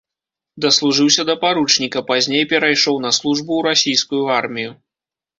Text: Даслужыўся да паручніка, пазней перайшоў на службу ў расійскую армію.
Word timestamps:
Даслужыўся 0.63 1.25
да 1.29 1.33
паручніка, 1.43 2.01
пазней 2.09 2.43
перайшоў 2.53 2.95
на 3.05 3.11
службу 3.17 3.51
ў 3.59 3.75
расійскую 3.75 4.23
армію. 4.39 4.71